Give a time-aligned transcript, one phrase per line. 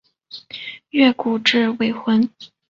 [0.89, 2.27] 越谷治未婚。